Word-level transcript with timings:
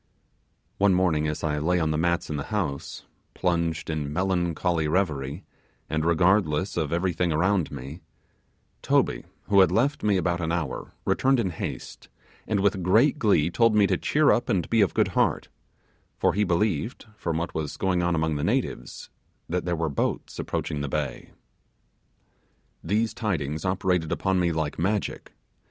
One 0.79 0.95
morning 0.95 1.27
as 1.27 1.43
I 1.43 1.59
lay 1.59 1.79
on 1.79 1.91
the 1.91 1.95
mats 1.99 2.31
in 2.31 2.35
the 2.35 2.45
house, 2.49 3.05
plunged 3.35 3.87
in 3.87 4.11
melancholy 4.11 4.87
reverie, 4.87 5.43
and 5.91 6.03
regardless 6.03 6.75
of 6.75 6.91
everything 6.91 7.31
around 7.31 7.69
me, 7.71 8.01
Toby, 8.81 9.25
who 9.43 9.59
had 9.59 9.71
left 9.71 10.01
me 10.01 10.17
about 10.17 10.41
an 10.41 10.51
hour, 10.51 10.95
returned 11.05 11.39
in 11.39 11.51
haste, 11.51 12.09
and 12.47 12.61
with 12.61 12.81
great 12.81 13.19
glee 13.19 13.51
told 13.51 13.75
me 13.75 13.85
to 13.85 13.95
cheer 13.95 14.31
up 14.31 14.49
and 14.49 14.67
be 14.71 14.81
of 14.81 14.95
good 14.95 15.09
heart; 15.09 15.49
for 16.17 16.33
he 16.33 16.43
believed, 16.43 17.05
from 17.15 17.37
what 17.37 17.53
was 17.53 17.77
going 17.77 18.01
on 18.01 18.15
among 18.15 18.37
the 18.37 18.43
natives, 18.43 19.11
that 19.47 19.65
there 19.65 19.75
were 19.75 19.87
boats 19.87 20.39
approaching 20.39 20.81
the 20.81 20.89
bay. 20.89 21.29
These 22.83 23.13
tidings 23.13 23.65
operated 23.65 24.11
upon 24.11 24.39
me 24.39 24.51
like 24.51 24.79
magic. 24.79 25.33